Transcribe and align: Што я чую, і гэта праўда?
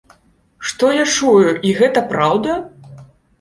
Што 0.69 0.89
я 0.95 1.03
чую, 1.17 1.51
і 1.67 1.75
гэта 1.83 2.05
праўда? 2.15 2.57